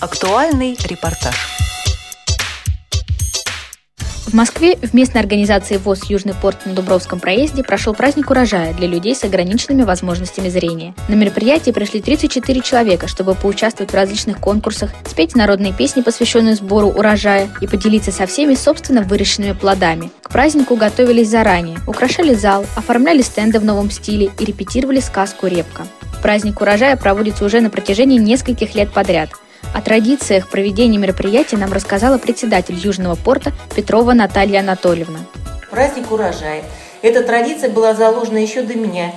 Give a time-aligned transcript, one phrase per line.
[0.00, 1.34] Актуальный репортаж.
[4.26, 8.86] В Москве в местной организации ВОЗ «Южный порт» на Дубровском проезде прошел праздник урожая для
[8.86, 10.94] людей с ограниченными возможностями зрения.
[11.08, 16.90] На мероприятие пришли 34 человека, чтобы поучаствовать в различных конкурсах, спеть народные песни, посвященные сбору
[16.90, 20.12] урожая, и поделиться со всеми собственно выращенными плодами.
[20.22, 25.88] К празднику готовились заранее, украшали зал, оформляли стенды в новом стиле и репетировали сказку «Репка».
[26.22, 29.30] Праздник урожая проводится уже на протяжении нескольких лет подряд–
[29.74, 35.20] о традициях проведения мероприятия нам рассказала председатель Южного порта Петрова Наталья Анатольевна.
[35.70, 36.64] Праздник урожая.
[37.02, 39.12] Эта традиция была заложена еще до меня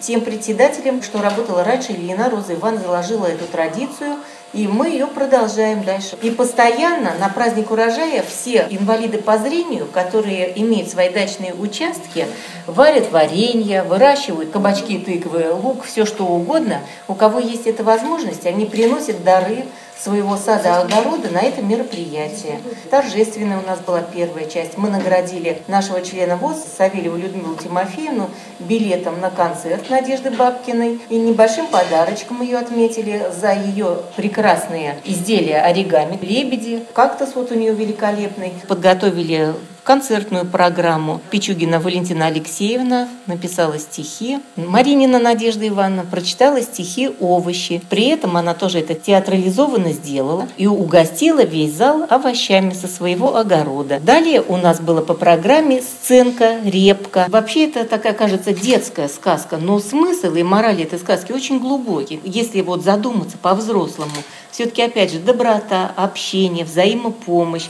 [0.00, 4.16] тем председателем, что работала раньше, Ильина Роза Иван заложила эту традицию,
[4.52, 6.16] и мы ее продолжаем дальше.
[6.22, 12.26] И постоянно на праздник урожая все инвалиды по зрению, которые имеют свои дачные участки,
[12.66, 16.80] варят варенье, выращивают кабачки, тыквы, лук, все что угодно.
[17.08, 19.64] У кого есть эта возможность, они приносят дары
[19.98, 22.60] своего сада огорода на это мероприятие.
[22.90, 24.76] Торжественная у нас была первая часть.
[24.76, 31.66] Мы наградили нашего члена ВОЗ Савельеву Людмилу Тимофеевну билетом на концерт Надежды Бабкиной и небольшим
[31.66, 36.18] подарочком ее отметили за ее прекрасные изделия оригами.
[36.20, 38.54] Лебеди, кактус вот у нее великолепный.
[38.68, 39.54] Подготовили
[39.86, 41.20] концертную программу.
[41.30, 44.40] Пичугина Валентина Алексеевна написала стихи.
[44.56, 47.80] Маринина Надежда Ивановна прочитала стихи «Овощи».
[47.88, 54.00] При этом она тоже это театрализованно сделала и угостила весь зал овощами со своего огорода.
[54.00, 57.26] Далее у нас было по программе сценка, репка.
[57.28, 62.20] Вообще это такая, кажется, детская сказка, но смысл и мораль этой сказки очень глубокий.
[62.24, 64.10] Если вот задуматься по-взрослому,
[64.50, 67.66] все-таки, опять же, доброта, общение, взаимопомощь.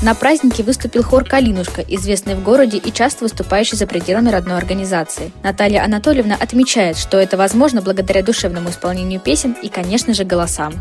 [0.00, 5.32] На празднике выступил хор «Калинушка», известный в городе и часто выступающий за пределами родной организации.
[5.42, 10.72] Наталья Анатольевна отмечает, что это возможно благодаря душевному исполнению песен и, конечно же, голосам.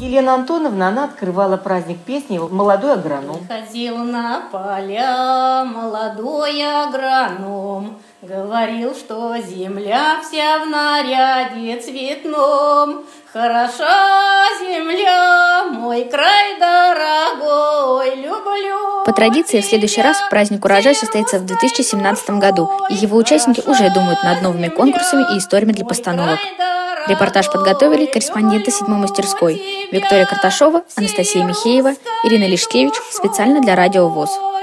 [0.00, 3.46] Елена Антоновна, она открывала праздник песни «Молодой агроном».
[3.46, 15.45] Ходил на поля молодой агроном, Говорил, что земля вся в наряде цветном, Хороша земля,
[19.06, 23.88] По традиции, в следующий раз праздник урожая состоится в 2017 году, и его участники уже
[23.94, 26.40] думают над новыми конкурсами и историями для постановок.
[27.06, 29.62] Репортаж подготовили корреспонденты седьмой мастерской
[29.92, 34.55] Виктория Карташова, Анастасия Михеева, Ирина Лишкевич специально для Радио ВОЗ.